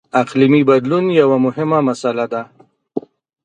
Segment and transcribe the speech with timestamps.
[0.21, 2.41] •اقلیمي بدلون یوه مهمه مسله ده.